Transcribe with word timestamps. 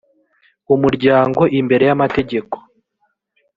umuryango 0.75 1.41
imbere 1.59 1.83
y’amategeko 1.85 2.55